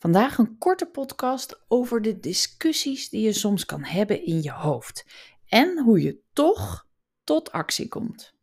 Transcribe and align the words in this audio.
Vandaag 0.00 0.38
een 0.38 0.58
korte 0.58 0.86
podcast 0.86 1.64
over 1.68 2.02
de 2.02 2.20
discussies 2.20 3.08
die 3.08 3.20
je 3.20 3.32
soms 3.32 3.64
kan 3.64 3.84
hebben 3.84 4.24
in 4.24 4.42
je 4.42 4.52
hoofd 4.52 5.06
en 5.46 5.78
hoe 5.78 6.02
je 6.02 6.20
toch 6.32 6.86
tot 7.24 7.52
actie 7.52 7.88
komt. 7.88 8.34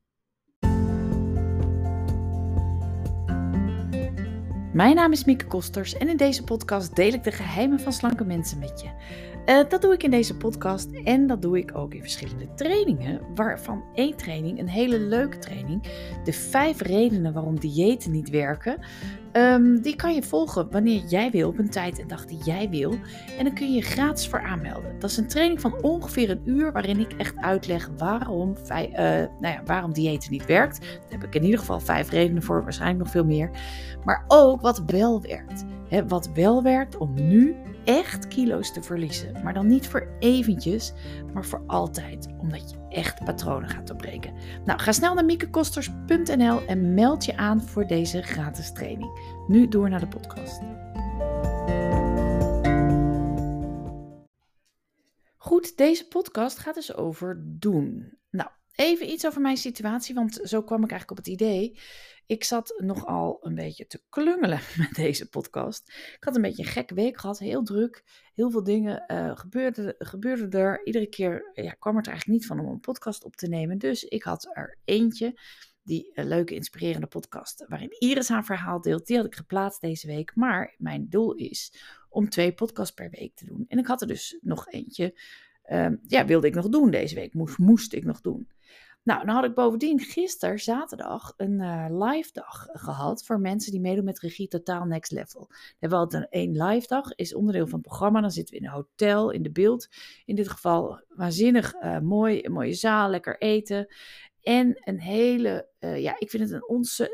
Mijn 4.73 4.95
naam 4.95 5.11
is 5.11 5.25
Mieke 5.25 5.45
Kosters 5.45 5.93
en 5.93 6.09
in 6.09 6.17
deze 6.17 6.43
podcast 6.43 6.95
deel 6.95 7.13
ik 7.13 7.23
de 7.23 7.31
geheimen 7.31 7.79
van 7.79 7.93
slanke 7.93 8.23
mensen 8.23 8.59
met 8.59 8.81
je. 8.81 8.91
Uh, 9.49 9.59
dat 9.69 9.81
doe 9.81 9.93
ik 9.93 10.03
in 10.03 10.11
deze 10.11 10.37
podcast 10.37 10.89
en 11.03 11.27
dat 11.27 11.41
doe 11.41 11.57
ik 11.57 11.77
ook 11.77 11.93
in 11.93 12.01
verschillende 12.01 12.53
trainingen, 12.55 13.21
waarvan 13.35 13.83
één 13.93 14.15
training, 14.15 14.59
een 14.59 14.67
hele 14.67 14.99
leuke 14.99 15.37
training, 15.37 15.83
de 16.23 16.33
vijf 16.33 16.81
redenen 16.81 17.33
waarom 17.33 17.59
diëten 17.59 18.11
niet 18.11 18.29
werken, 18.29 18.79
um, 19.33 19.81
die 19.81 19.95
kan 19.95 20.13
je 20.13 20.23
volgen 20.23 20.71
wanneer 20.71 21.03
jij 21.05 21.31
wil, 21.31 21.49
op 21.49 21.57
een 21.57 21.69
tijd 21.69 21.99
en 21.99 22.07
dag 22.07 22.25
die 22.25 22.43
jij 22.43 22.69
wil. 22.69 22.91
En 23.37 23.43
dan 23.43 23.53
kun 23.53 23.67
je 23.67 23.75
je 23.75 23.81
gratis 23.81 24.27
voor 24.27 24.41
aanmelden. 24.41 24.99
Dat 24.99 25.09
is 25.09 25.17
een 25.17 25.27
training 25.27 25.61
van 25.61 25.81
ongeveer 25.81 26.29
een 26.29 26.41
uur 26.45 26.71
waarin 26.71 26.99
ik 26.99 27.13
echt 27.13 27.37
uitleg 27.37 27.89
waarom, 27.97 28.55
uh, 28.69 28.77
nou 28.95 29.27
ja, 29.39 29.61
waarom 29.65 29.93
diëten 29.93 30.31
niet 30.31 30.45
werkt. 30.45 30.79
Daar 30.79 31.19
heb 31.19 31.23
ik 31.23 31.35
in 31.35 31.43
ieder 31.43 31.59
geval 31.59 31.79
vijf 31.79 32.09
redenen 32.09 32.43
voor, 32.43 32.63
waarschijnlijk 32.63 32.99
nog 33.03 33.11
veel 33.11 33.25
meer. 33.25 33.49
Maar 34.03 34.23
ook 34.27 34.61
wat 34.61 34.83
wel 34.85 35.21
werkt. 35.21 35.65
Wat 36.07 36.29
wel 36.33 36.63
werkt 36.63 36.97
om 36.97 37.13
nu 37.13 37.55
echt 37.85 38.27
kilo's 38.27 38.73
te 38.73 38.81
verliezen. 38.81 39.43
Maar 39.43 39.53
dan 39.53 39.67
niet 39.67 39.87
voor 39.87 40.07
eventjes, 40.19 40.93
maar 41.33 41.45
voor 41.45 41.63
altijd. 41.67 42.27
Omdat 42.37 42.69
je 42.69 42.77
echt 42.89 43.23
patronen 43.23 43.69
gaat 43.69 43.87
doorbreken. 43.87 44.33
Nou, 44.65 44.79
ga 44.79 44.91
snel 44.91 45.13
naar 45.13 45.25
miekekosters.nl 45.25 46.65
en 46.65 46.93
meld 46.93 47.25
je 47.25 47.37
aan 47.37 47.61
voor 47.61 47.87
deze 47.87 48.21
gratis 48.21 48.71
training. 48.71 49.19
Nu 49.47 49.67
door 49.67 49.89
naar 49.89 49.99
de 49.99 50.07
podcast. 50.07 50.61
Goed, 55.37 55.77
deze 55.77 56.07
podcast 56.07 56.57
gaat 56.57 56.75
dus 56.75 56.95
over 56.95 57.43
doen. 57.45 58.17
Nou, 58.29 58.49
even 58.77 59.09
iets 59.09 59.25
over 59.25 59.41
mijn 59.41 59.57
situatie, 59.57 60.15
want 60.15 60.39
zo 60.43 60.63
kwam 60.63 60.83
ik 60.83 60.91
eigenlijk 60.91 61.19
op 61.19 61.25
het 61.25 61.33
idee. 61.33 61.79
Ik 62.25 62.43
zat 62.43 62.73
nogal 62.77 63.37
een 63.41 63.55
beetje 63.55 63.87
te 63.87 64.03
klungelen 64.09 64.59
met 64.77 64.93
deze 64.93 65.29
podcast. 65.29 65.87
Ik 65.87 66.23
had 66.23 66.35
een 66.35 66.41
beetje 66.41 66.63
een 66.63 66.69
gekke 66.69 66.93
week 66.93 67.17
gehad, 67.17 67.39
heel 67.39 67.63
druk. 67.63 68.03
Heel 68.33 68.51
veel 68.51 68.63
dingen 68.63 69.03
gebeurden, 69.37 69.95
gebeurde 69.97 70.57
er. 70.57 70.85
Iedere 70.85 71.07
keer 71.07 71.51
ja, 71.53 71.71
kwam 71.71 71.95
het 71.95 72.05
er 72.05 72.11
eigenlijk 72.11 72.39
niet 72.39 72.47
van 72.47 72.59
om 72.59 72.71
een 72.71 72.79
podcast 72.79 73.23
op 73.23 73.35
te 73.35 73.47
nemen. 73.47 73.77
Dus 73.77 74.03
ik 74.03 74.23
had 74.23 74.49
er 74.53 74.77
eentje, 74.85 75.39
die 75.83 76.11
uh, 76.13 76.25
leuke, 76.25 76.55
inspirerende 76.55 77.07
podcast, 77.07 77.65
waarin 77.67 77.95
Iris 77.99 78.29
haar 78.29 78.45
verhaal 78.45 78.81
deelt. 78.81 79.07
Die 79.07 79.17
had 79.17 79.25
ik 79.25 79.35
geplaatst 79.35 79.81
deze 79.81 80.07
week. 80.07 80.35
Maar 80.35 80.75
mijn 80.77 81.09
doel 81.09 81.33
is 81.33 81.73
om 82.09 82.29
twee 82.29 82.53
podcasts 82.53 82.93
per 82.93 83.09
week 83.09 83.35
te 83.35 83.45
doen. 83.45 83.65
En 83.67 83.77
ik 83.77 83.87
had 83.87 84.01
er 84.01 84.07
dus 84.07 84.37
nog 84.41 84.67
eentje, 84.67 85.19
uh, 85.67 85.87
ja, 86.07 86.25
wilde 86.25 86.47
ik 86.47 86.55
nog 86.55 86.69
doen 86.69 86.91
deze 86.91 87.15
week. 87.15 87.33
Moest, 87.33 87.57
moest 87.57 87.93
ik 87.93 88.05
nog 88.05 88.21
doen. 88.21 88.47
Nou, 89.03 89.25
dan 89.25 89.35
had 89.35 89.43
ik 89.43 89.53
bovendien 89.53 89.99
gisteren, 89.99 90.59
zaterdag, 90.59 91.33
een 91.37 91.61
uh, 91.61 91.85
live 91.89 92.29
dag 92.33 92.67
gehad 92.71 93.25
voor 93.25 93.39
mensen 93.39 93.71
die 93.71 93.81
meedoen 93.81 94.03
met 94.03 94.19
Regie 94.19 94.47
Totaal 94.47 94.85
Next 94.85 95.11
Level. 95.11 95.45
We 95.49 95.75
hebben 95.79 95.99
altijd 95.99 96.27
een 96.29 96.63
live 96.63 96.87
dag, 96.87 97.11
is 97.15 97.35
onderdeel 97.35 97.67
van 97.67 97.79
het 97.79 97.87
programma. 97.87 98.21
Dan 98.21 98.31
zitten 98.31 98.53
we 98.53 98.59
in 98.59 98.67
een 98.67 98.73
hotel, 98.73 99.31
in 99.31 99.43
de 99.43 99.51
beeld. 99.51 99.87
In 100.25 100.35
dit 100.35 100.49
geval 100.49 101.01
waanzinnig 101.07 101.73
uh, 101.73 101.99
mooi, 101.99 102.39
een 102.45 102.51
mooie 102.51 102.73
zaal, 102.73 103.09
lekker 103.09 103.37
eten. 103.37 103.93
En 104.41 104.81
een 104.83 104.99
hele, 104.99 105.69
uh, 105.79 106.01
ja, 106.01 106.15
ik 106.19 106.29
vind 106.29 106.43
het 106.43 106.51
een 106.51 106.67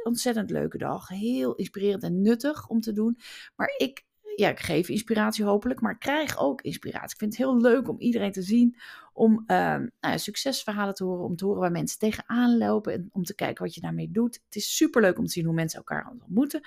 ontzettend 0.04 0.50
leuke 0.50 0.78
dag. 0.78 1.08
Heel 1.08 1.56
inspirerend 1.56 2.04
en 2.04 2.22
nuttig 2.22 2.68
om 2.68 2.80
te 2.80 2.94
doen. 2.94 3.18
Maar 3.56 3.74
ik 3.78 4.06
ja, 4.36 4.50
ik 4.50 4.60
geef 4.60 4.90
inspiratie 4.90 5.46
hopelijk, 5.46 5.82
maar 5.82 5.92
ik 5.92 6.00
krijg 6.00 6.40
ook 6.40 6.62
inspiratie. 6.62 7.12
Ik 7.12 7.18
vind 7.18 7.38
het 7.38 7.42
heel 7.42 7.62
leuk 7.62 7.90
om 7.90 8.00
iedereen 8.00 8.32
te 8.32 8.42
zien, 8.42 8.78
om 9.14 9.32
uh, 9.48 9.58
nou 9.58 9.90
ja, 10.00 10.18
succesverhalen 10.18 10.94
te 10.94 11.04
horen, 11.04 11.26
om 11.26 11.36
te 11.36 11.46
horen 11.46 11.62
waar 11.62 11.72
mensen 11.72 12.00
tegenaan 12.00 12.58
lopen 12.58 12.94
en 12.94 13.10
om 13.12 13.24
te 13.24 13.36
kijken 13.36 13.64
wat 13.64 13.76
je 13.76 13.82
daarmee 13.82 14.12
doet. 14.12 14.40
Het 14.46 14.56
is 14.56 14.76
super 14.76 15.02
leuk 15.02 15.18
om 15.18 15.26
te 15.26 15.32
zien 15.32 15.46
hoe 15.46 15.54
mensen 15.54 15.78
elkaar 15.78 16.10
ontmoeten. 16.12 16.62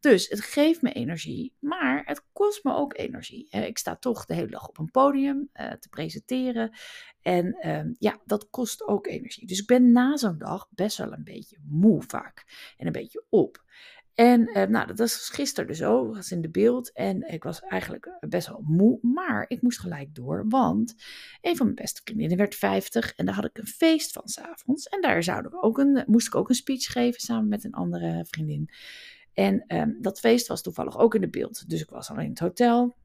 Dus 0.00 0.28
het 0.28 0.40
geeft 0.40 0.82
me 0.82 0.92
energie, 0.92 1.54
maar 1.58 2.02
het 2.04 2.24
kost 2.32 2.64
me 2.64 2.74
ook 2.74 2.98
energie. 2.98 3.48
Ik 3.48 3.78
sta 3.78 3.96
toch 3.96 4.24
de 4.24 4.34
hele 4.34 4.50
dag 4.50 4.68
op 4.68 4.78
een 4.78 4.90
podium 4.90 5.48
uh, 5.54 5.72
te 5.72 5.88
presenteren 5.88 6.70
en 7.20 7.56
uh, 7.66 7.94
ja, 7.98 8.20
dat 8.24 8.50
kost 8.50 8.86
ook 8.86 9.06
energie. 9.06 9.46
Dus 9.46 9.60
ik 9.60 9.66
ben 9.66 9.92
na 9.92 10.16
zo'n 10.16 10.38
dag 10.38 10.68
best 10.70 10.96
wel 10.96 11.12
een 11.12 11.24
beetje 11.24 11.56
moe 11.68 12.02
vaak 12.02 12.44
en 12.76 12.86
een 12.86 12.92
beetje 12.92 13.24
op. 13.28 13.64
En 14.14 14.40
uh, 14.40 14.64
nou, 14.64 14.86
dat 14.86 14.98
was 14.98 15.30
gisteren 15.32 15.68
dus 15.68 15.82
ook, 15.82 16.14
was 16.14 16.30
in 16.30 16.40
de 16.40 16.50
beeld 16.50 16.92
en 16.92 17.32
ik 17.32 17.42
was 17.42 17.60
eigenlijk 17.60 18.06
eh, 18.06 18.28
best 18.28 18.48
wel 18.48 18.62
moe, 18.66 18.98
maar 19.02 19.44
ik 19.48 19.62
moest 19.62 19.80
gelijk 19.80 20.14
door, 20.14 20.44
want 20.48 20.94
een 21.40 21.56
van 21.56 21.66
mijn 21.66 21.78
beste 21.78 22.00
vriendinnen 22.04 22.36
werd 22.36 22.54
50 22.54 23.14
en 23.14 23.26
daar 23.26 23.34
had 23.34 23.44
ik 23.44 23.58
een 23.58 23.66
feest 23.66 24.12
van 24.12 24.28
s'avonds. 24.28 24.86
En 24.86 25.00
daar 25.00 25.22
zouden 25.22 25.50
we 25.50 25.62
ook 25.62 25.78
een, 25.78 26.02
moest 26.06 26.26
ik 26.26 26.34
ook 26.34 26.48
een 26.48 26.54
speech 26.54 26.84
geven 26.84 27.20
samen 27.20 27.48
met 27.48 27.64
een 27.64 27.72
andere 27.72 28.24
vriendin. 28.28 28.68
En 29.32 29.64
um, 29.76 29.96
dat 30.00 30.20
feest 30.20 30.46
was 30.46 30.62
toevallig 30.62 30.98
ook 30.98 31.14
in 31.14 31.20
de 31.20 31.30
beeld, 31.30 31.68
dus 31.68 31.80
ik 31.80 31.90
was 31.90 32.10
al 32.10 32.18
in 32.18 32.28
het 32.28 32.38
hotel. 32.38 32.96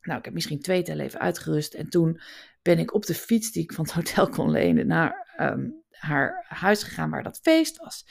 Nou, 0.00 0.18
ik 0.18 0.24
heb 0.24 0.34
misschien 0.34 0.60
twee 0.60 0.82
tellen 0.82 1.04
even 1.04 1.20
uitgerust 1.20 1.74
en 1.74 1.88
toen 1.88 2.20
ben 2.62 2.78
ik 2.78 2.94
op 2.94 3.06
de 3.06 3.14
fiets 3.14 3.52
die 3.52 3.62
ik 3.62 3.72
van 3.72 3.84
het 3.84 3.94
hotel 3.94 4.28
kon 4.28 4.50
lenen 4.50 4.86
naar 4.86 5.36
um, 5.40 5.84
haar 5.98 6.44
huis 6.48 6.82
gegaan 6.82 7.10
waar 7.10 7.22
dat 7.22 7.40
feest 7.42 7.76
was. 7.76 8.06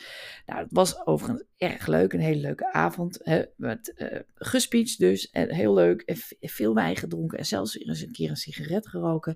Nou, 0.46 0.62
het 0.62 0.72
was 0.72 1.06
overigens 1.06 1.44
erg 1.58 1.88
leuk, 1.88 2.14
een 2.14 2.20
hele 2.20 2.42
leuke 2.42 2.74
avond. 2.74 3.20
Hè, 3.24 3.44
met 3.56 3.94
uh, 3.98 4.98
dus, 4.98 5.30
en 5.30 5.54
heel 5.54 5.74
leuk. 5.74 6.02
En 6.02 6.18
veel 6.50 6.74
wijn 6.74 6.96
gedronken 6.96 7.38
en 7.38 7.46
zelfs 7.46 7.80
eens 7.80 8.02
een 8.02 8.12
keer 8.12 8.30
een 8.30 8.36
sigaret 8.36 8.88
geroken, 8.88 9.36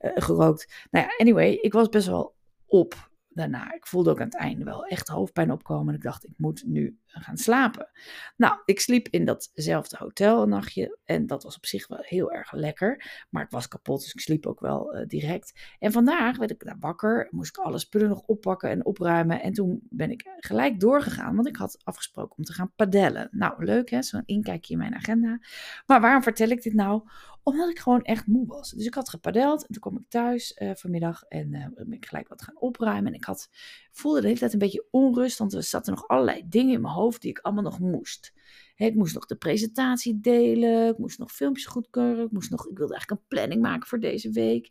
uh, 0.00 0.10
gerookt. 0.14 0.86
Nou 0.90 1.06
ja, 1.06 1.14
anyway, 1.16 1.52
ik 1.52 1.72
was 1.72 1.88
best 1.88 2.06
wel 2.06 2.34
op 2.66 3.10
daarna. 3.28 3.74
Ik 3.74 3.86
voelde 3.86 4.10
ook 4.10 4.20
aan 4.20 4.26
het 4.26 4.36
einde 4.36 4.64
wel 4.64 4.84
echt 4.84 5.08
hoofdpijn 5.08 5.52
opkomen. 5.52 5.88
En 5.88 5.94
ik 5.94 6.02
dacht, 6.02 6.24
ik 6.24 6.34
moet 6.36 6.62
nu 6.66 6.98
gaan 7.22 7.36
slapen. 7.36 7.90
Nou, 8.36 8.58
ik 8.64 8.80
sliep 8.80 9.08
in 9.08 9.24
datzelfde 9.24 9.96
hotel 9.98 10.42
een 10.42 10.48
nachtje. 10.48 10.98
En 11.04 11.26
dat 11.26 11.42
was 11.42 11.56
op 11.56 11.66
zich 11.66 11.88
wel 11.88 11.98
heel 12.00 12.32
erg 12.32 12.52
lekker. 12.52 13.24
Maar 13.30 13.42
ik 13.42 13.50
was 13.50 13.68
kapot, 13.68 14.00
dus 14.00 14.12
ik 14.12 14.20
sliep 14.20 14.46
ook 14.46 14.60
wel 14.60 14.96
uh, 14.96 15.06
direct. 15.06 15.74
En 15.78 15.92
vandaag 15.92 16.36
werd 16.36 16.50
ik 16.50 16.64
daar 16.64 16.78
wakker. 16.80 17.28
Moest 17.30 17.56
ik 17.56 17.64
alle 17.64 17.78
spullen 17.78 18.08
nog 18.08 18.22
oppakken 18.26 18.70
en 18.70 18.84
opruimen. 18.84 19.42
En 19.42 19.52
toen 19.52 19.80
ben 19.90 20.10
ik 20.10 20.26
gelijk 20.36 20.80
doorgegaan. 20.80 21.34
Want 21.34 21.48
ik 21.48 21.56
had 21.56 21.78
afgesproken 21.84 22.36
om 22.36 22.44
te 22.44 22.52
gaan 22.52 22.72
padellen. 22.76 23.28
Nou, 23.30 23.64
leuk 23.64 23.90
hè, 23.90 24.02
zo'n 24.02 24.22
inkijkje 24.26 24.72
in 24.72 24.78
mijn 24.78 24.94
agenda. 24.94 25.40
Maar 25.86 26.00
waarom 26.00 26.22
vertel 26.22 26.48
ik 26.48 26.62
dit 26.62 26.74
nou? 26.74 27.02
Omdat 27.42 27.70
ik 27.70 27.78
gewoon 27.78 28.02
echt 28.02 28.26
moe 28.26 28.46
was. 28.46 28.70
Dus 28.70 28.86
ik 28.86 28.94
had 28.94 29.08
gepadeld 29.08 29.60
en 29.66 29.72
toen 29.72 29.82
kwam 29.82 29.96
ik 29.96 30.08
thuis 30.08 30.56
uh, 30.58 30.70
vanmiddag 30.74 31.22
en 31.22 31.54
uh, 31.54 31.66
ben 31.74 31.92
ik 31.92 32.06
gelijk 32.06 32.28
wat 32.28 32.42
gaan 32.42 32.60
opruimen. 32.60 33.06
En 33.06 33.18
ik 33.18 33.24
had, 33.24 33.48
voelde 33.90 34.20
de 34.20 34.26
hele 34.26 34.38
tijd 34.38 34.52
een 34.52 34.58
beetje 34.58 34.86
onrust, 34.90 35.38
want 35.38 35.52
er 35.52 35.62
zaten 35.62 35.92
nog 35.94 36.08
allerlei 36.08 36.42
dingen 36.48 36.74
in 36.74 36.80
mijn 36.80 36.94
hoofd 36.94 37.03
die 37.12 37.30
ik 37.30 37.38
allemaal 37.38 37.62
nog 37.62 37.78
moest. 37.78 38.32
Ik 38.76 38.94
moest 38.94 39.14
nog 39.14 39.26
de 39.26 39.36
presentatie 39.36 40.20
delen, 40.20 40.88
ik 40.88 40.98
moest 40.98 41.18
nog 41.18 41.32
filmpjes 41.32 41.66
goedkeuren, 41.66 42.24
ik, 42.24 42.30
moest 42.30 42.50
nog, 42.50 42.68
ik 42.68 42.78
wilde 42.78 42.92
eigenlijk 42.92 43.20
een 43.20 43.28
planning 43.28 43.62
maken 43.62 43.88
voor 43.88 44.00
deze 44.00 44.30
week. 44.30 44.70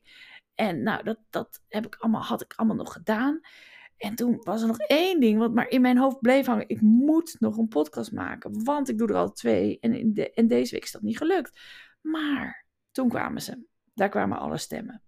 En 0.56 0.84
nou, 0.84 1.04
dat, 1.04 1.20
dat 1.30 1.62
heb 1.68 1.86
ik 1.86 1.96
allemaal, 1.96 2.22
had 2.22 2.42
ik 2.42 2.54
allemaal 2.56 2.76
nog 2.76 2.94
gedaan. 2.94 3.40
En 3.98 4.16
toen 4.16 4.40
was 4.44 4.62
er 4.62 4.68
nog 4.68 4.78
één 4.78 5.20
ding 5.20 5.40
wat 5.40 5.54
maar 5.54 5.70
in 5.70 5.82
mijn 5.82 5.98
hoofd 5.98 6.22
bleef 6.22 6.46
hangen. 6.46 6.70
Ik 6.70 6.82
moet 6.82 7.36
nog 7.40 7.58
een 7.58 7.68
podcast 7.68 8.12
maken, 8.12 8.64
want 8.64 8.90
ik 8.90 8.98
doe 8.98 9.08
er 9.08 9.16
al 9.16 9.32
twee. 9.32 9.80
En, 9.80 9.94
in 9.94 10.14
de, 10.14 10.34
en 10.34 10.48
deze 10.48 10.74
week 10.74 10.84
is 10.84 10.92
dat 10.92 11.02
niet 11.02 11.18
gelukt. 11.18 11.60
Maar 12.02 12.66
toen 12.92 13.10
kwamen 13.10 13.42
ze. 13.42 13.66
Daar 13.94 14.10
kwamen 14.10 14.40
alle 14.40 14.58
stemmen. 14.58 15.02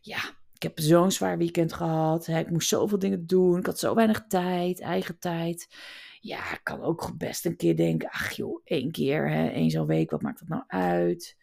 Ja, 0.00 0.18
ik 0.54 0.62
heb 0.62 0.78
zo'n 0.78 1.12
zwaar 1.12 1.38
weekend 1.38 1.72
gehad. 1.72 2.26
Ik 2.26 2.50
moest 2.50 2.68
zoveel 2.68 2.98
dingen 2.98 3.26
doen. 3.26 3.58
Ik 3.58 3.66
had 3.66 3.78
zo 3.78 3.94
weinig 3.94 4.26
tijd, 4.26 4.80
eigen 4.80 5.18
tijd. 5.18 5.68
Ja, 6.20 6.52
ik 6.52 6.60
kan 6.62 6.82
ook 6.82 7.12
best 7.16 7.44
een 7.44 7.56
keer 7.56 7.76
denken: 7.76 8.10
ach 8.10 8.32
joh, 8.32 8.60
één 8.64 8.90
keer, 8.90 9.30
hè, 9.30 9.48
één 9.48 9.70
zo'n 9.70 9.86
week, 9.86 10.10
wat 10.10 10.22
maakt 10.22 10.38
dat 10.38 10.48
nou 10.48 10.62
uit? 10.66 11.36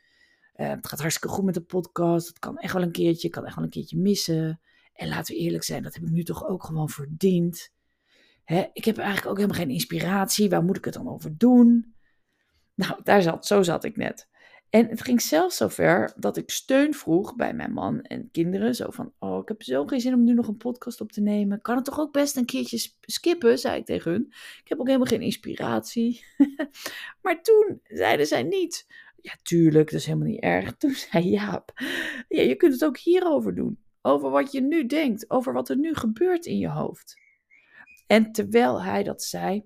Uh, 0.56 0.70
het 0.70 0.88
gaat 0.88 1.00
hartstikke 1.00 1.36
goed 1.36 1.46
met 1.46 1.54
de 1.54 1.62
podcast. 1.62 2.28
Het 2.28 2.40
kan 2.40 2.58
echt 2.58 2.74
wel 2.74 2.82
een 2.82 2.92
keertje, 2.92 3.30
kan 3.30 3.46
echt 3.46 3.56
wel 3.56 3.64
een 3.64 3.70
keertje 3.70 3.98
missen. 3.98 4.60
En 4.94 5.08
laten 5.08 5.36
we 5.36 5.42
eerlijk 5.42 5.64
zijn, 5.64 5.84
dat 5.84 5.94
heb 5.94 6.04
ik 6.04 6.10
nu 6.10 6.24
toch 6.24 6.48
ook 6.48 6.64
gewoon 6.64 6.90
verdiend. 6.90 7.74
Hè, 8.44 8.66
ik 8.74 8.86
heb 8.86 8.98
eigenlijk 8.98 9.28
ook 9.28 9.38
helemaal 9.38 9.58
geen 9.58 9.70
inspiratie. 9.70 10.50
Waar 10.50 10.64
moet 10.64 10.78
ik 10.78 10.86
het 10.86 10.94
dan 10.94 11.10
over 11.10 11.38
doen? 11.38 11.96
Nou, 12.74 13.00
daar 13.04 13.22
zat, 13.22 13.46
zo 13.46 13.64
zat 13.64 13.84
ik 13.84 13.96
net. 13.96 14.28
En 14.70 14.88
het 14.88 15.02
ging 15.02 15.22
zelfs 15.22 15.58
zover 15.58 16.14
dat 16.18 16.38
ik 16.38 16.50
steun 16.50 16.94
vroeg 16.94 17.36
bij 17.36 17.54
mijn 17.54 17.74
man 17.74 18.02
en 18.02 18.30
kinderen. 18.32 18.76
Zo 18.76 18.90
van, 18.90 19.14
oh, 19.20 19.42
ik 19.42 19.48
heb 19.48 19.64
zo 19.64 19.86
geen 19.86 20.00
zin 20.00 20.14
om 20.14 20.24
nu 20.24 20.34
nog 20.34 20.48
een 20.48 20.58
podcast 20.58 21.02
op 21.02 21.12
te 21.12 21.22
nemen. 21.22 21.62
Kan 21.62 21.76
het 21.76 21.86
toch 21.86 22.00
ook 22.00 22.12
best 22.12 22.38
een 22.38 22.46
keertje 22.46 22.90
skippen, 23.02 23.60
zei 23.60 23.80
ik 23.80 23.86
tegen 23.86 24.12
hun. 24.12 24.26
Ik 24.64 24.68
heb 24.68 24.80
ook 24.80 24.88
helemaal 24.88 25.08
geen 25.08 25.22
inspiratie. 25.22 26.26
maar 27.22 27.42
toen 27.42 27.80
zeiden 27.84 28.26
zij 28.26 28.44
niet. 28.44 28.88
Ja, 29.22 29.34
tuurlijk, 29.44 29.92
dat 29.92 30.00
is 30.00 30.06
helemaal 30.06 30.28
niet 30.28 30.42
erg. 30.42 30.76
Toen 30.78 30.92
zei 30.92 31.30
Jaap, 31.30 31.72
ja, 32.28 32.42
je 32.42 32.56
kunt 32.56 32.74
het 32.74 32.86
ook 32.86 32.98
hierover 32.98 33.56
doen. 33.56 33.80
Over 34.02 34.30
wat 34.30 34.52
je 34.52 34.62
nu 34.62 34.86
denkt, 34.86 35.30
over 35.30 35.54
wat 35.54 35.70
er 35.70 35.78
nu 35.78 35.94
gebeurt 35.96 36.46
in 36.46 36.58
je 36.58 36.70
hoofd. 36.70 37.16
En 38.08 38.32
terwijl 38.32 38.84
hij 38.84 39.04
dat 39.04 39.24
zei, 39.24 39.64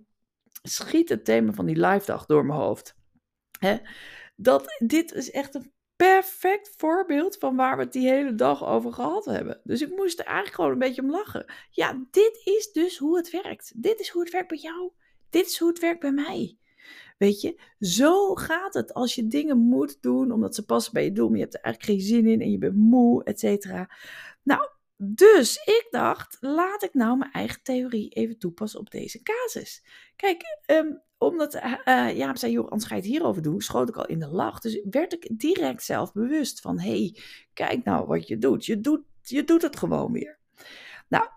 schiet 0.64 1.10
het 1.10 1.26
thema 1.26 1.54
van 1.54 1.66
die 1.66 1.88
live 1.88 2.06
dag 2.06 2.26
door 2.26 2.46
mijn 2.46 2.60
hoofd. 2.60 2.96
Hè, 3.60 3.78
dat 4.42 4.76
dit 4.78 5.14
is 5.14 5.32
echt 5.32 5.56
een 5.56 5.74
perfect 5.96 6.74
voorbeeld 6.78 7.38
van 7.38 7.56
waar 7.56 7.78
we 7.78 7.84
het 7.84 7.94
die 7.94 8.10
hele 8.10 8.36
dag 8.36 8.66
over 8.66 8.94
gehad 8.94 9.26
hebben. 9.26 9.62
Dus 9.64 9.82
ik 9.82 9.96
moest 9.96 10.20
er 10.20 10.26
eigenlijk 10.26 10.56
gewoon 10.56 10.72
een 10.72 10.80
beetje 10.80 11.02
om 11.02 11.12
lachen. 11.12 11.54
Ja, 11.70 12.06
dit 12.12 12.42
is 12.44 12.72
dus 12.72 12.98
hoe 12.98 13.18
het 13.18 13.30
werkt. 13.30 13.72
Dit 13.76 14.00
is 14.00 14.10
hoe 14.10 14.22
het 14.22 14.32
werkt 14.32 14.48
bij 14.48 14.58
jou. 14.58 14.92
Dit 15.30 15.46
is 15.46 15.58
hoe 15.58 15.70
het 15.70 15.80
werkt 15.80 16.00
bij 16.00 16.12
mij. 16.12 16.58
Weet 17.18 17.42
je, 17.42 17.60
zo 17.80 18.36
gaat 18.36 18.74
het 18.74 18.94
als 18.94 19.16
je 19.16 19.28
dingen 19.28 19.58
moet 19.58 20.02
doen 20.02 20.32
omdat 20.32 20.56
ze 20.56 20.66
passen 20.66 20.94
bij 20.94 21.04
je 21.04 21.12
doel, 21.12 21.28
maar 21.28 21.38
je 21.38 21.44
hebt 21.44 21.56
er 21.56 21.62
eigenlijk 21.62 21.94
geen 21.94 22.08
zin 22.08 22.28
in 22.28 22.42
en 22.42 22.52
je 22.52 22.58
bent 22.58 22.76
moe, 22.76 23.24
et 23.24 23.40
cetera. 23.40 23.90
Nou, 24.44 24.70
dus 24.98 25.56
ik 25.56 25.88
dacht, 25.90 26.38
laat 26.40 26.84
ik 26.84 26.94
nou 26.94 27.18
mijn 27.18 27.32
eigen 27.32 27.64
theorie 27.64 28.10
even 28.10 28.38
toepassen 28.38 28.80
op 28.80 28.92
deze 28.92 29.22
casus. 29.22 29.84
Kijk, 30.16 30.44
um, 30.66 31.02
omdat 31.20 31.56
uh, 31.56 31.74
uh, 31.86 32.18
Jaap 32.18 32.38
zei, 32.38 32.52
joh, 32.52 32.70
anders 32.70 32.90
je 32.90 33.02
hierover 33.02 33.42
doen, 33.42 33.62
schoot 33.62 33.90
ik 33.90 33.98
al 33.98 34.06
in 34.06 34.20
de 34.20 34.28
lach. 34.28 34.60
Dus 34.60 34.82
werd 34.90 35.14
ik 35.14 35.30
direct 35.40 35.84
zelf 35.84 36.14
bewust 36.14 36.62
van, 36.62 36.80
hé, 36.80 36.90
hey, 36.90 37.18
kijk 37.54 37.84
nou 37.84 38.08
wat 38.08 38.28
je 38.28 38.38
doet. 38.38 38.66
Je, 38.66 38.80
doet. 38.80 39.02
je 39.22 39.44
doet 39.44 39.62
het 39.62 39.78
gewoon 39.78 40.12
weer. 40.12 40.40
Nou, 41.08 41.28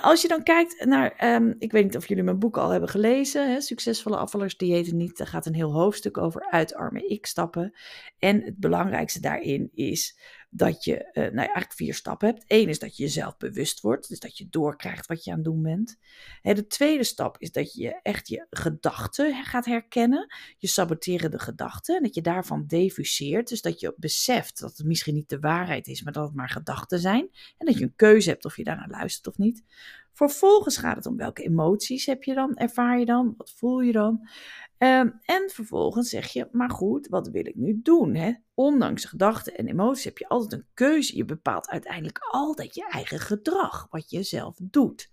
als 0.00 0.22
je 0.22 0.28
dan 0.28 0.42
kijkt 0.42 0.84
naar, 0.84 1.34
um, 1.34 1.54
ik 1.58 1.72
weet 1.72 1.84
niet 1.84 1.96
of 1.96 2.08
jullie 2.08 2.22
mijn 2.22 2.38
boek 2.38 2.56
al 2.56 2.70
hebben 2.70 2.88
gelezen, 2.88 3.52
hè, 3.52 3.60
Succesvolle 3.60 4.16
afvallers 4.16 4.56
diëten 4.56 4.96
niet. 4.96 5.16
Daar 5.16 5.26
gaat 5.26 5.46
een 5.46 5.54
heel 5.54 5.72
hoofdstuk 5.72 6.18
over 6.18 6.54
utarmen 6.60 7.10
ik 7.10 7.26
stappen. 7.26 7.78
En 8.18 8.42
het 8.42 8.58
belangrijkste 8.58 9.20
daarin 9.20 9.70
is 9.74 10.18
dat 10.56 10.84
je 10.84 10.94
uh, 10.94 11.14
nou 11.14 11.36
eigenlijk 11.36 11.72
vier 11.72 11.94
stappen 11.94 12.28
hebt. 12.28 12.44
Eén 12.46 12.68
is 12.68 12.78
dat 12.78 12.96
je 12.96 13.02
jezelf 13.02 13.36
bewust 13.36 13.80
wordt, 13.80 14.08
dus 14.08 14.20
dat 14.20 14.38
je 14.38 14.48
doorkrijgt 14.48 15.06
wat 15.06 15.24
je 15.24 15.30
aan 15.30 15.36
het 15.36 15.44
doen 15.44 15.62
bent. 15.62 15.98
De 16.42 16.66
tweede 16.66 17.04
stap 17.04 17.36
is 17.38 17.52
dat 17.52 17.74
je 17.74 18.00
echt 18.02 18.28
je 18.28 18.46
gedachten 18.50 19.44
gaat 19.44 19.64
herkennen. 19.64 20.34
Je 20.58 20.68
saboterende 20.68 21.38
gedachten. 21.38 21.96
En 21.96 22.02
dat 22.02 22.14
je 22.14 22.20
daarvan 22.20 22.64
defuseert. 22.66 23.48
Dus 23.48 23.62
dat 23.62 23.80
je 23.80 23.94
beseft 23.96 24.60
dat 24.60 24.76
het 24.76 24.86
misschien 24.86 25.14
niet 25.14 25.28
de 25.28 25.38
waarheid 25.38 25.86
is, 25.86 26.02
maar 26.02 26.12
dat 26.12 26.26
het 26.26 26.34
maar 26.34 26.50
gedachten 26.50 26.98
zijn. 26.98 27.28
En 27.58 27.66
dat 27.66 27.78
je 27.78 27.84
een 27.84 27.96
keuze 27.96 28.30
hebt 28.30 28.44
of 28.44 28.56
je 28.56 28.64
daarnaar 28.64 28.90
luistert 28.90 29.26
of 29.26 29.38
niet. 29.38 29.62
Vervolgens 30.12 30.76
gaat 30.76 30.96
het 30.96 31.06
om 31.06 31.16
welke 31.16 31.42
emoties 31.42 32.06
heb 32.06 32.22
je 32.22 32.34
dan, 32.34 32.56
ervaar 32.56 32.98
je 32.98 33.04
dan, 33.04 33.34
wat 33.36 33.52
voel 33.56 33.80
je 33.80 33.92
dan. 33.92 34.28
Um, 34.78 35.20
en 35.24 35.50
vervolgens 35.50 36.08
zeg 36.08 36.32
je, 36.32 36.48
maar 36.52 36.70
goed, 36.70 37.06
wat 37.06 37.28
wil 37.28 37.46
ik 37.46 37.54
nu 37.54 37.80
doen? 37.82 38.14
Hè? 38.14 38.32
Ondanks 38.54 39.04
gedachten 39.04 39.54
en 39.54 39.68
emoties 39.68 40.04
heb 40.04 40.18
je 40.18 40.28
altijd 40.28 40.52
een 40.52 40.66
keuze. 40.74 41.16
Je 41.16 41.24
bepaalt 41.24 41.68
uiteindelijk 41.68 42.18
altijd 42.30 42.74
je 42.74 42.88
eigen 42.88 43.18
gedrag, 43.18 43.86
wat 43.90 44.10
je 44.10 44.22
zelf 44.22 44.56
doet. 44.62 45.10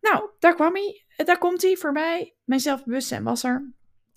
Nou, 0.00 0.30
daar 0.38 0.54
kwam 0.54 0.74
hij. 0.74 1.04
Daar 1.16 1.38
komt 1.38 1.62
hij 1.62 1.76
voor 1.76 1.92
mij. 1.92 2.34
Mijn 2.44 2.60
zelfbewustzijn 2.60 3.24
was 3.24 3.44
er. 3.44 3.72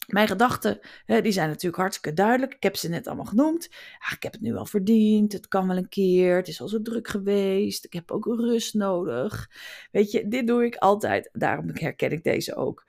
Mijn 0.08 0.28
gedachten, 0.28 0.80
die 1.06 1.32
zijn 1.32 1.48
natuurlijk 1.50 1.82
hartstikke 1.82 2.14
duidelijk. 2.14 2.54
Ik 2.54 2.64
heb 2.64 2.76
ze 2.76 2.90
net 2.90 3.08
allemaal 3.08 3.26
genoemd. 3.26 3.66
Ik 4.12 4.24
heb 4.24 4.32
het 4.32 4.42
nu 4.42 4.56
al 4.56 4.66
verdiend. 4.66 5.34
Het 5.34 5.48
kan 5.48 5.68
wel 5.68 5.78
een 5.78 5.90
keer. 5.90 6.36
Het 6.36 6.48
is 6.48 6.62
al 6.62 6.68
zo 6.68 6.82
druk 6.82 7.08
geweest. 7.08 7.86
Ik 7.86 7.94
heb 7.94 8.12
ook 8.12 8.26
rust 8.26 8.74
nodig. 8.74 9.50
Weet 9.92 10.12
je, 10.12 10.28
dit 10.28 10.48
doe 10.48 10.66
ik 10.66 10.76
altijd. 10.76 11.30
Daarom 11.34 11.70
herken 11.74 12.12
ik 12.12 12.24
deze 12.24 12.56
ook. 12.56 12.84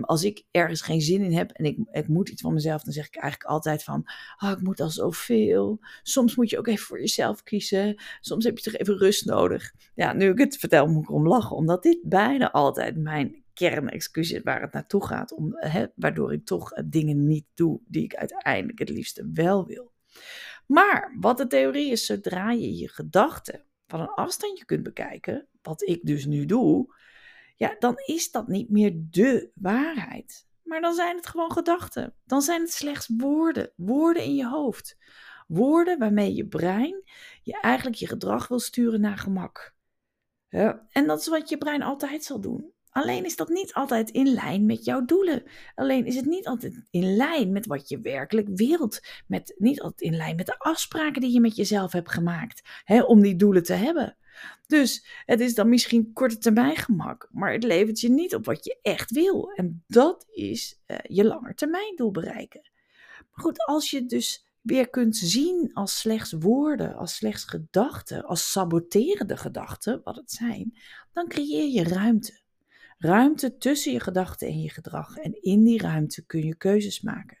als 0.00 0.24
ik 0.24 0.44
ergens 0.50 0.80
geen 0.80 1.00
zin 1.00 1.22
in 1.22 1.32
heb 1.32 1.50
en 1.50 1.64
ik, 1.64 1.78
ik 1.92 2.08
moet 2.08 2.28
iets 2.28 2.42
van 2.42 2.54
mezelf, 2.54 2.82
dan 2.82 2.92
zeg 2.92 3.06
ik 3.06 3.16
eigenlijk 3.16 3.50
altijd 3.50 3.84
van, 3.84 4.04
oh, 4.38 4.50
ik 4.50 4.60
moet 4.60 4.80
al 4.80 4.90
zoveel. 4.90 5.78
Soms 6.02 6.36
moet 6.36 6.50
je 6.50 6.58
ook 6.58 6.66
even 6.66 6.86
voor 6.86 7.00
jezelf 7.00 7.42
kiezen. 7.42 8.02
Soms 8.20 8.44
heb 8.44 8.58
je 8.58 8.70
toch 8.70 8.80
even 8.80 8.98
rust 8.98 9.24
nodig. 9.24 9.72
Ja, 9.94 10.12
nu 10.12 10.30
ik 10.30 10.38
het 10.38 10.56
vertel, 10.56 10.86
moet 10.86 11.02
ik 11.02 11.10
om 11.10 11.28
lachen, 11.28 11.56
omdat 11.56 11.82
dit 11.82 11.98
bijna 12.02 12.50
altijd 12.50 12.96
mijn 12.96 13.44
kernexcuus 13.68 14.40
waar 14.42 14.60
het 14.60 14.72
naartoe 14.72 15.06
gaat, 15.06 15.32
om, 15.32 15.56
hè, 15.56 15.86
waardoor 15.94 16.32
ik 16.32 16.44
toch 16.44 16.72
eh, 16.72 16.84
dingen 16.86 17.26
niet 17.26 17.46
doe 17.54 17.80
die 17.86 18.04
ik 18.04 18.14
uiteindelijk 18.14 18.78
het 18.78 18.88
liefste 18.88 19.30
wel 19.32 19.66
wil. 19.66 19.92
Maar 20.66 21.16
wat 21.20 21.38
de 21.38 21.46
theorie 21.46 21.90
is, 21.90 22.06
zodra 22.06 22.50
je 22.50 22.76
je 22.76 22.88
gedachten 22.88 23.64
van 23.86 24.00
een 24.00 24.14
afstandje 24.14 24.64
kunt 24.64 24.82
bekijken, 24.82 25.48
wat 25.62 25.82
ik 25.82 26.00
dus 26.02 26.26
nu 26.26 26.46
doe, 26.46 26.94
ja, 27.56 27.76
dan 27.78 27.94
is 27.96 28.30
dat 28.30 28.48
niet 28.48 28.70
meer 28.70 28.92
de 28.94 29.50
waarheid. 29.54 30.48
Maar 30.62 30.80
dan 30.80 30.94
zijn 30.94 31.16
het 31.16 31.26
gewoon 31.26 31.52
gedachten. 31.52 32.14
Dan 32.24 32.42
zijn 32.42 32.60
het 32.60 32.72
slechts 32.72 33.10
woorden. 33.16 33.72
Woorden 33.76 34.24
in 34.24 34.34
je 34.34 34.46
hoofd. 34.46 34.96
Woorden 35.46 35.98
waarmee 35.98 36.34
je 36.34 36.46
brein 36.46 37.02
je 37.42 37.60
eigenlijk 37.60 37.96
je 37.96 38.06
gedrag 38.06 38.48
wil 38.48 38.58
sturen 38.58 39.00
naar 39.00 39.18
gemak. 39.18 39.74
En 40.92 41.06
dat 41.06 41.20
is 41.20 41.28
wat 41.28 41.48
je 41.48 41.58
brein 41.58 41.82
altijd 41.82 42.24
zal 42.24 42.40
doen. 42.40 42.72
Alleen 42.90 43.24
is 43.24 43.36
dat 43.36 43.48
niet 43.48 43.74
altijd 43.74 44.10
in 44.10 44.32
lijn 44.32 44.66
met 44.66 44.84
jouw 44.84 45.04
doelen. 45.04 45.42
Alleen 45.74 46.06
is 46.06 46.16
het 46.16 46.24
niet 46.24 46.46
altijd 46.46 46.82
in 46.90 47.16
lijn 47.16 47.52
met 47.52 47.66
wat 47.66 47.88
je 47.88 48.00
werkelijk 48.00 48.48
wilt. 48.54 49.00
Met, 49.26 49.54
niet 49.58 49.80
altijd 49.80 50.00
in 50.00 50.16
lijn 50.16 50.36
met 50.36 50.46
de 50.46 50.58
afspraken 50.58 51.20
die 51.20 51.32
je 51.32 51.40
met 51.40 51.56
jezelf 51.56 51.92
hebt 51.92 52.10
gemaakt 52.10 52.68
hè, 52.84 53.02
om 53.02 53.20
die 53.20 53.36
doelen 53.36 53.62
te 53.62 53.72
hebben. 53.72 54.16
Dus 54.66 55.06
het 55.24 55.40
is 55.40 55.54
dan 55.54 55.68
misschien 55.68 56.12
korte 56.12 56.38
termijn 56.38 56.76
gemak, 56.76 57.28
maar 57.32 57.52
het 57.52 57.62
levert 57.62 58.00
je 58.00 58.10
niet 58.10 58.34
op 58.34 58.44
wat 58.44 58.64
je 58.64 58.78
echt 58.82 59.10
wil. 59.10 59.50
En 59.50 59.84
dat 59.86 60.26
is 60.30 60.80
uh, 60.86 60.96
je 61.02 61.24
langetermijndoel 61.24 62.10
bereiken. 62.10 62.70
Maar 63.30 63.44
goed, 63.44 63.66
als 63.66 63.90
je 63.90 64.06
dus 64.06 64.48
weer 64.60 64.90
kunt 64.90 65.16
zien 65.16 65.70
als 65.72 65.98
slechts 65.98 66.32
woorden, 66.32 66.94
als 66.94 67.14
slechts 67.14 67.44
gedachten, 67.44 68.24
als 68.24 68.52
saboterende 68.52 69.36
gedachten, 69.36 70.00
wat 70.04 70.16
het 70.16 70.30
zijn, 70.30 70.78
dan 71.12 71.28
creëer 71.28 71.68
je 71.68 71.84
ruimte. 71.84 72.39
Ruimte 73.02 73.56
tussen 73.56 73.92
je 73.92 74.00
gedachten 74.00 74.48
en 74.48 74.60
je 74.60 74.70
gedrag. 74.70 75.16
En 75.16 75.42
in 75.42 75.64
die 75.64 75.80
ruimte 75.80 76.26
kun 76.26 76.44
je 76.44 76.56
keuzes 76.56 77.00
maken. 77.00 77.38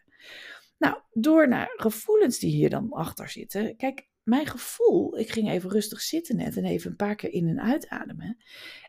Nou, 0.78 0.98
door 1.12 1.48
naar 1.48 1.72
gevoelens 1.76 2.38
die 2.38 2.50
hier 2.50 2.70
dan 2.70 2.90
achter 2.90 3.28
zitten. 3.28 3.76
Kijk, 3.76 4.08
mijn 4.22 4.46
gevoel, 4.46 5.18
ik 5.18 5.30
ging 5.30 5.50
even 5.50 5.70
rustig 5.70 6.00
zitten 6.00 6.36
net 6.36 6.56
en 6.56 6.64
even 6.64 6.90
een 6.90 6.96
paar 6.96 7.14
keer 7.14 7.32
in 7.32 7.48
en 7.48 7.60
uitademen. 7.60 8.36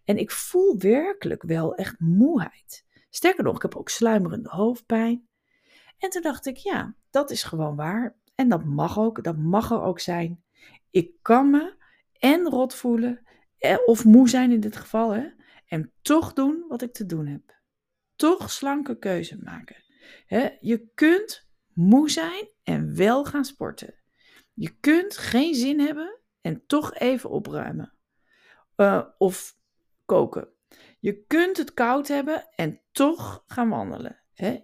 En 0.04 0.18
ik 0.18 0.32
voel 0.32 0.78
werkelijk 0.78 1.44
wel 1.44 1.76
echt 1.76 2.00
moeheid. 2.00 2.86
Sterker 3.10 3.44
nog, 3.44 3.56
ik 3.56 3.62
heb 3.62 3.76
ook 3.76 3.90
sluimerende 3.90 4.50
hoofdpijn. 4.50 5.28
En 5.98 6.10
toen 6.10 6.22
dacht 6.22 6.46
ik, 6.46 6.58
ja, 6.58 6.96
dat 7.10 7.32
is 7.32 7.44
gewoon 7.44 7.76
waar. 7.76 8.16
En 8.36 8.50
dat 8.50 8.66
mag 8.66 9.00
ook, 9.00 9.24
dat 9.24 9.38
mag 9.38 9.72
er 9.72 9.82
ook 9.82 10.00
zijn. 10.00 10.44
Ik 10.90 11.12
kan 11.22 11.50
me 11.50 11.76
en 12.20 12.50
rot 12.50 12.76
voelen, 12.76 13.22
eh, 13.58 13.78
of 13.86 14.06
moe 14.06 14.30
zijn 14.30 14.52
in 14.52 14.60
dit 14.60 14.76
geval, 14.76 15.12
hè, 15.12 15.28
en 15.72 15.92
toch 16.02 16.34
doen 16.34 16.66
wat 16.68 16.82
ik 16.82 16.94
te 16.94 17.06
doen 17.06 17.28
heb. 17.28 17.60
Toch 18.16 18.52
slanke 18.52 18.98
keuze 18.98 19.38
maken. 19.44 19.84
je 20.60 20.90
kunt 20.94 21.50
moe 21.74 22.10
zijn 22.10 22.50
en 22.64 22.96
wel 22.96 23.26
gaan 23.26 23.46
sporten. 23.46 23.96
Je 24.54 24.78
kunt 24.80 25.18
geen 25.18 25.56
zin 25.56 25.80
hebben 25.80 26.20
en 26.42 26.66
toch 26.66 26.94
even 26.94 27.30
opruimen. 27.30 27.94
Uh, 28.76 29.06
of 29.18 29.58
koken. 30.06 30.48
Je 31.00 31.26
kunt 31.26 31.58
het 31.58 31.74
koud 31.74 32.08
hebben 32.08 32.48
en 32.56 32.82
toch 32.92 33.44
gaan 33.48 33.70
wandelen. 33.70 34.20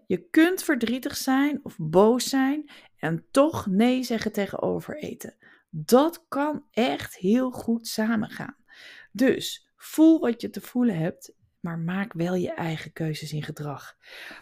Je 0.08 0.28
kunt 0.30 0.64
verdrietig 0.64 1.18
zijn 1.18 1.60
of 1.64 1.76
boos 1.78 2.30
zijn 2.30 2.70
en 2.98 3.26
toch 3.32 3.66
nee 3.66 4.04
zeggen 4.04 4.32
tegen 4.32 4.62
overeten. 4.62 5.38
Dat 5.70 6.28
kan 6.28 6.68
echt 6.72 7.16
heel 7.16 7.52
goed 7.52 7.88
samengaan. 7.88 8.58
Dus 9.12 9.67
Voel 9.78 10.20
wat 10.20 10.42
je 10.42 10.50
te 10.50 10.62
voelen 10.62 10.98
hebt, 10.98 11.34
maar 11.60 11.80
maak 11.80 12.14
wel 12.14 12.36
je 12.36 12.54
eigen 12.54 12.94
keuzes 12.94 13.34
in 13.34 13.44
gedrag. 13.44 13.96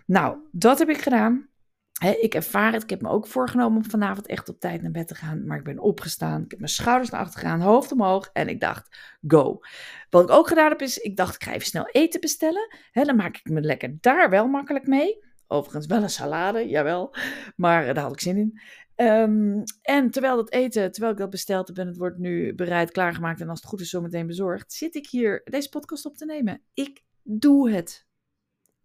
Nou, 0.05 0.37
dat 0.51 0.79
heb 0.79 0.89
ik 0.89 0.97
gedaan. 0.97 1.49
ik 2.21 2.33
ervaar 2.33 2.73
het. 2.73 2.83
Ik 2.83 2.89
heb 2.89 3.01
me 3.01 3.09
ook 3.09 3.27
voorgenomen 3.27 3.77
om 3.77 3.89
vanavond 3.89 4.27
echt 4.27 4.49
op 4.49 4.59
tijd 4.59 4.81
naar 4.81 4.91
bed 4.91 5.07
te 5.07 5.15
gaan. 5.15 5.45
Maar 5.45 5.57
ik 5.57 5.63
ben 5.63 5.79
opgestaan. 5.79 6.43
Ik 6.43 6.51
heb 6.51 6.59
mijn 6.59 6.71
schouders 6.71 7.09
naar 7.09 7.21
achter 7.21 7.39
gegaan, 7.39 7.61
hoofd 7.61 7.91
omhoog. 7.91 8.29
En 8.33 8.47
ik 8.47 8.59
dacht, 8.59 8.97
go. 9.27 9.59
Wat 10.09 10.23
ik 10.23 10.35
ook 10.35 10.47
gedaan 10.47 10.69
heb, 10.69 10.81
is 10.81 10.97
ik 10.97 11.17
dacht, 11.17 11.35
ik 11.35 11.43
ga 11.43 11.53
even 11.53 11.67
snel 11.67 11.89
eten 11.91 12.19
bestellen. 12.21 12.69
dan 12.91 13.15
maak 13.15 13.37
ik 13.37 13.49
me 13.49 13.61
lekker 13.61 13.97
daar 14.01 14.29
wel 14.29 14.47
makkelijk 14.47 14.87
mee. 14.87 15.23
Overigens 15.47 15.85
wel 15.85 16.03
een 16.03 16.09
salade, 16.09 16.67
jawel. 16.67 17.15
Maar 17.55 17.93
daar 17.93 18.03
had 18.03 18.13
ik 18.13 18.21
zin 18.21 18.37
in. 18.37 18.61
Um, 18.95 19.63
en 19.81 20.11
terwijl 20.11 20.35
dat 20.35 20.51
eten, 20.51 20.91
terwijl 20.91 21.13
ik 21.13 21.19
dat 21.19 21.29
besteld 21.29 21.67
heb 21.67 21.77
en 21.77 21.87
het 21.87 21.97
wordt 21.97 22.17
nu 22.17 22.55
bereid, 22.55 22.91
klaargemaakt 22.91 23.41
en 23.41 23.49
als 23.49 23.59
het 23.59 23.69
goed 23.69 23.81
is 23.81 23.89
zometeen 23.89 24.27
bezorgd, 24.27 24.73
zit 24.73 24.95
ik 24.95 25.07
hier 25.09 25.41
deze 25.43 25.69
podcast 25.69 26.05
op 26.05 26.17
te 26.17 26.25
nemen. 26.25 26.61
Ik 26.73 27.03
doe 27.23 27.69
het. 27.69 28.07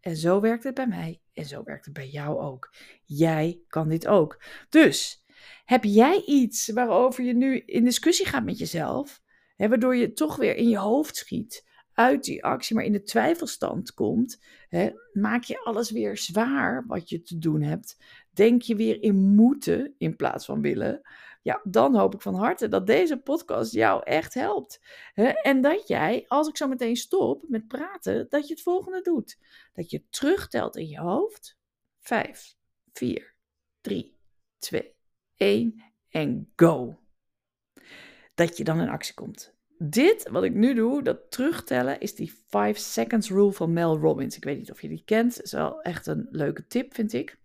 En 0.01 0.17
zo 0.17 0.41
werkt 0.41 0.65
het 0.65 0.75
bij 0.75 0.87
mij 0.87 1.21
en 1.33 1.45
zo 1.45 1.63
werkt 1.63 1.85
het 1.85 1.95
bij 1.95 2.09
jou 2.09 2.41
ook. 2.41 2.75
Jij 3.05 3.61
kan 3.67 3.89
dit 3.89 4.07
ook. 4.07 4.43
Dus 4.69 5.25
heb 5.65 5.85
jij 5.85 6.23
iets 6.27 6.69
waarover 6.69 7.25
je 7.25 7.35
nu 7.35 7.59
in 7.59 7.85
discussie 7.85 8.27
gaat 8.27 8.45
met 8.45 8.59
jezelf, 8.59 9.23
hè, 9.57 9.69
waardoor 9.69 9.97
je 9.97 10.13
toch 10.13 10.37
weer 10.37 10.57
in 10.57 10.69
je 10.69 10.79
hoofd 10.79 11.17
schiet? 11.17 11.69
uit 12.01 12.25
die 12.25 12.45
actie, 12.45 12.77
maar 12.77 12.85
in 12.85 12.93
de 12.93 13.03
twijfelstand 13.03 13.95
komt, 13.95 14.43
hè, 14.69 14.91
maak 15.13 15.43
je 15.43 15.65
alles 15.65 15.91
weer 15.91 16.17
zwaar 16.17 16.85
wat 16.87 17.09
je 17.09 17.23
te 17.23 17.39
doen 17.39 17.63
hebt. 17.63 17.97
Denk 18.31 18.63
je 18.63 18.77
weer 18.77 19.03
in 19.03 19.35
moeten 19.35 19.95
in 19.99 20.17
plaats 20.17 20.45
van 20.45 20.61
willen. 20.61 21.01
Ja, 21.43 21.61
dan 21.65 21.95
hoop 21.95 22.15
ik 22.15 22.23
van 22.23 22.35
harte 22.35 22.69
dat 22.69 22.87
deze 22.87 23.17
podcast 23.17 23.73
jou 23.73 24.03
echt 24.05 24.35
helpt. 24.35 24.81
En 25.43 25.61
dat 25.61 25.89
jij, 25.89 26.25
als 26.29 26.49
ik 26.49 26.57
zo 26.57 26.69
meteen 26.69 26.97
stop 26.97 27.45
met 27.49 27.69
praten, 27.69 28.27
dat 28.29 28.47
je 28.49 28.55
het 28.55 28.63
volgende 28.63 29.01
doet. 29.03 29.39
Dat 29.73 29.91
je 29.91 30.05
terugtelt 30.09 30.77
in 30.77 30.89
je 30.89 30.99
hoofd. 30.99 31.59
5, 32.01 32.55
4, 32.93 33.35
3, 33.81 34.19
2, 34.59 34.95
1 35.37 35.83
en 36.09 36.53
go. 36.57 37.01
Dat 38.35 38.57
je 38.57 38.65
dan 38.65 38.81
in 38.81 38.89
actie 38.89 39.15
komt. 39.15 39.59
Dit, 39.79 40.29
wat 40.29 40.43
ik 40.43 40.55
nu 40.55 40.75
doe, 40.75 41.03
dat 41.03 41.31
terugtellen, 41.31 42.01
is 42.01 42.15
die 42.15 42.35
5 42.49 42.79
seconds 42.79 43.31
rule 43.31 43.53
van 43.53 43.73
Mel 43.73 43.99
Robbins. 43.99 44.37
Ik 44.37 44.45
weet 44.45 44.59
niet 44.59 44.71
of 44.71 44.83
je 44.83 44.89
die 44.89 45.03
kent. 45.05 45.35
Het 45.35 45.45
is 45.45 45.53
wel 45.53 45.83
echt 45.83 46.07
een 46.07 46.29
leuke 46.31 46.67
tip, 46.67 46.95
vind 46.95 47.13
ik. 47.13 47.40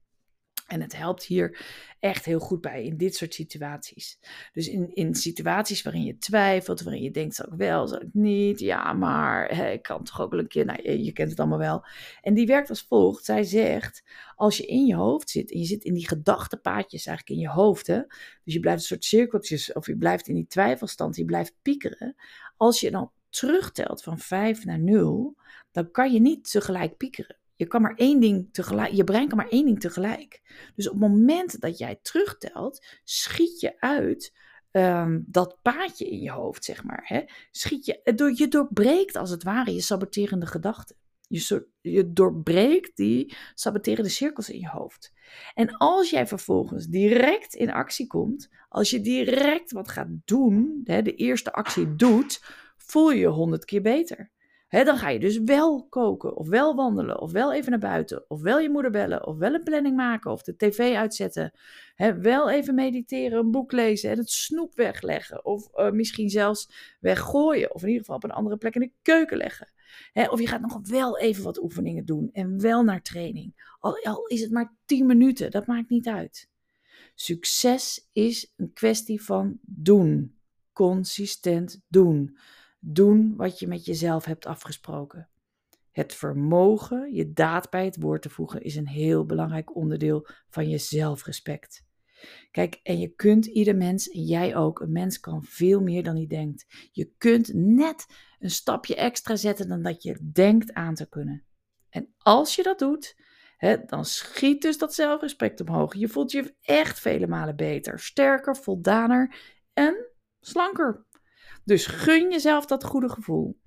En 0.65 0.81
het 0.81 0.97
helpt 0.97 1.23
hier 1.23 1.59
echt 1.99 2.25
heel 2.25 2.39
goed 2.39 2.61
bij 2.61 2.83
in 2.83 2.97
dit 2.97 3.15
soort 3.15 3.33
situaties. 3.33 4.19
Dus 4.53 4.67
in, 4.67 4.95
in 4.95 5.15
situaties 5.15 5.81
waarin 5.81 6.03
je 6.03 6.17
twijfelt, 6.17 6.81
waarin 6.81 7.03
je 7.03 7.11
denkt, 7.11 7.35
zal 7.35 7.45
ik 7.45 7.57
wel, 7.57 7.87
zal 7.87 8.01
ik 8.01 8.13
niet? 8.13 8.59
Ja, 8.59 8.93
maar 8.93 9.51
ik 9.71 9.81
kan 9.81 10.03
toch 10.03 10.21
ook 10.21 10.31
wel 10.31 10.39
een 10.39 10.47
keer, 10.47 10.65
nou, 10.65 10.79
je, 10.83 11.03
je, 11.03 11.11
kent 11.11 11.29
het 11.29 11.39
allemaal 11.39 11.57
wel. 11.57 11.85
En 12.21 12.33
die 12.33 12.45
werkt 12.45 12.69
als 12.69 12.85
volgt. 12.87 13.25
Zij 13.25 13.43
zegt, 13.43 14.03
als 14.35 14.57
je 14.57 14.65
in 14.65 14.85
je 14.85 14.95
hoofd 14.95 15.29
zit 15.29 15.51
en 15.51 15.59
je 15.59 15.65
zit 15.65 15.83
in 15.83 15.93
die 15.93 16.07
gedachtepaadjes 16.07 17.05
eigenlijk 17.05 17.39
in 17.39 17.47
je 17.47 17.53
hoofd, 17.53 17.87
hè, 17.87 18.01
dus 18.43 18.53
je 18.53 18.59
blijft 18.59 18.79
een 18.79 18.87
soort 18.87 19.05
cirkeltjes, 19.05 19.73
of 19.73 19.87
je 19.87 19.97
blijft 19.97 20.27
in 20.27 20.35
die 20.35 20.47
twijfelstand, 20.47 21.15
je 21.15 21.25
blijft 21.25 21.55
piekeren. 21.61 22.15
Als 22.57 22.79
je 22.79 22.91
dan 22.91 23.11
terugtelt 23.29 24.03
van 24.03 24.19
5 24.19 24.65
naar 24.65 24.79
0, 24.79 25.35
dan 25.71 25.91
kan 25.91 26.13
je 26.13 26.19
niet 26.19 26.51
tegelijk 26.51 26.97
piekeren. 26.97 27.37
Je 27.55 27.67
kan 27.67 27.81
maar 27.81 27.95
één 27.95 28.19
ding 28.19 28.49
tegelijk, 28.51 28.93
je 28.93 29.03
brein 29.03 29.27
kan 29.27 29.37
maar 29.37 29.49
één 29.49 29.65
ding 29.65 29.79
tegelijk. 29.79 30.41
Dus 30.75 30.89
op 30.89 30.93
het 30.93 31.09
moment 31.09 31.61
dat 31.61 31.77
jij 31.77 31.99
terugtelt, 32.01 32.85
schiet 33.03 33.59
je 33.59 33.79
uit 33.79 34.33
um, 34.71 35.23
dat 35.27 35.57
paadje 35.61 36.09
in 36.09 36.19
je 36.19 36.31
hoofd, 36.31 36.63
zeg 36.63 36.83
maar. 36.83 37.01
Hè? 37.03 37.23
Schiet 37.51 37.85
je, 37.85 38.13
door, 38.15 38.31
je 38.35 38.47
doorbreekt 38.47 39.15
als 39.15 39.29
het 39.29 39.43
ware 39.43 39.73
je 39.73 39.81
saboterende 39.81 40.45
gedachten. 40.45 40.95
Je, 41.27 41.67
je 41.81 42.13
doorbreekt 42.13 42.95
die 42.95 43.35
saboterende 43.53 44.09
cirkels 44.09 44.49
in 44.49 44.59
je 44.59 44.69
hoofd. 44.69 45.13
En 45.53 45.77
als 45.77 46.09
jij 46.09 46.27
vervolgens 46.27 46.87
direct 46.87 47.53
in 47.53 47.71
actie 47.71 48.07
komt, 48.07 48.49
als 48.69 48.89
je 48.89 49.01
direct 49.01 49.71
wat 49.71 49.89
gaat 49.89 50.09
doen, 50.25 50.81
hè, 50.83 51.01
de 51.01 51.15
eerste 51.15 51.53
actie 51.53 51.95
doet, 51.95 52.41
voel 52.77 53.11
je 53.11 53.19
je 53.19 53.27
honderd 53.27 53.65
keer 53.65 53.81
beter 53.81 54.33
dan 54.83 54.97
ga 54.97 55.09
je 55.09 55.19
dus 55.19 55.39
wel 55.39 55.87
koken, 55.87 56.35
of 56.35 56.47
wel 56.47 56.75
wandelen, 56.75 57.21
of 57.21 57.31
wel 57.31 57.53
even 57.53 57.71
naar 57.71 57.79
buiten, 57.79 58.25
of 58.27 58.41
wel 58.41 58.59
je 58.59 58.69
moeder 58.69 58.91
bellen, 58.91 59.27
of 59.27 59.37
wel 59.37 59.53
een 59.53 59.63
planning 59.63 59.95
maken, 59.95 60.31
of 60.31 60.43
de 60.43 60.55
tv 60.55 60.95
uitzetten. 60.95 61.51
wel 62.21 62.49
even 62.49 62.75
mediteren, 62.75 63.39
een 63.39 63.51
boek 63.51 63.71
lezen 63.71 64.09
en 64.11 64.17
het 64.17 64.29
snoep 64.29 64.75
wegleggen, 64.75 65.45
of 65.45 65.69
uh, 65.75 65.91
misschien 65.91 66.29
zelfs 66.29 66.69
weggooien, 66.99 67.73
of 67.73 67.81
in 67.81 67.87
ieder 67.87 68.01
geval 68.01 68.15
op 68.15 68.23
een 68.23 68.31
andere 68.31 68.57
plek 68.57 68.75
in 68.75 68.81
de 68.81 68.91
keuken 69.01 69.37
leggen. 69.37 69.71
of 70.29 70.39
je 70.39 70.47
gaat 70.47 70.61
nog 70.61 70.79
wel 70.83 71.19
even 71.19 71.43
wat 71.43 71.61
oefeningen 71.61 72.05
doen 72.05 72.29
en 72.31 72.61
wel 72.61 72.83
naar 72.83 73.01
training. 73.01 73.75
Al, 73.79 74.03
al 74.03 74.25
is 74.25 74.41
het 74.41 74.51
maar 74.51 74.75
10 74.85 75.05
minuten, 75.05 75.51
dat 75.51 75.67
maakt 75.67 75.89
niet 75.89 76.07
uit. 76.07 76.49
Succes 77.15 78.09
is 78.13 78.53
een 78.57 78.73
kwestie 78.73 79.21
van 79.21 79.59
doen. 79.61 80.39
Consistent 80.73 81.81
doen 81.87 82.37
doen 82.87 83.35
wat 83.35 83.59
je 83.59 83.67
met 83.67 83.85
jezelf 83.85 84.25
hebt 84.25 84.45
afgesproken. 84.45 85.29
Het 85.91 86.13
vermogen 86.13 87.13
je 87.13 87.33
daad 87.33 87.69
bij 87.69 87.85
het 87.85 88.01
woord 88.01 88.21
te 88.21 88.29
voegen 88.29 88.61
is 88.61 88.75
een 88.75 88.87
heel 88.87 89.25
belangrijk 89.25 89.75
onderdeel 89.75 90.27
van 90.49 90.69
je 90.69 90.77
zelfrespect. 90.77 91.85
Kijk, 92.51 92.79
en 92.83 92.99
je 92.99 93.07
kunt 93.07 93.45
ieder 93.45 93.75
mens, 93.75 94.09
en 94.09 94.23
jij 94.23 94.55
ook, 94.55 94.79
een 94.79 94.91
mens 94.91 95.19
kan 95.19 95.43
veel 95.43 95.81
meer 95.81 96.03
dan 96.03 96.15
hij 96.15 96.27
denkt. 96.27 96.89
Je 96.91 97.11
kunt 97.17 97.53
net 97.53 98.05
een 98.39 98.49
stapje 98.49 98.95
extra 98.95 99.35
zetten 99.35 99.67
dan 99.67 99.81
dat 99.81 100.03
je 100.03 100.29
denkt 100.31 100.73
aan 100.73 100.95
te 100.95 101.09
kunnen. 101.09 101.43
En 101.89 102.13
als 102.17 102.55
je 102.55 102.63
dat 102.63 102.79
doet, 102.79 103.15
hè, 103.57 103.77
dan 103.85 104.05
schiet 104.05 104.61
dus 104.61 104.77
dat 104.77 104.93
zelfrespect 104.93 105.61
omhoog. 105.61 105.93
Je 105.95 106.07
voelt 106.07 106.31
je 106.31 106.55
echt 106.61 106.99
vele 106.99 107.27
malen 107.27 107.55
beter, 107.55 107.99
sterker, 107.99 108.55
voldaner 108.55 109.35
en 109.73 110.07
slanker. 110.39 111.05
Dus 111.65 111.85
gun 111.85 112.31
jezelf 112.31 112.65
dat 112.65 112.83
goede 112.83 113.09
gevoel. 113.09 113.59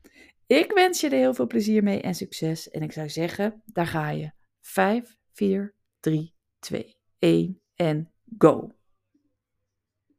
Ik 0.47 0.73
wens 0.73 1.01
je 1.01 1.09
er 1.09 1.19
heel 1.19 1.35
veel 1.35 1.47
plezier 1.47 1.83
mee 1.83 2.01
en 2.01 2.15
succes. 2.15 2.71
En 2.71 2.83
ik 2.83 2.93
zou 2.93 3.09
zeggen, 3.09 3.63
daar 3.67 3.87
ga 3.87 4.11
je. 4.11 4.31
5, 4.61 5.17
4, 5.33 5.75
3, 6.01 6.35
2, 6.59 6.97
1 7.19 7.61
en 7.75 8.13
go. 8.39 8.78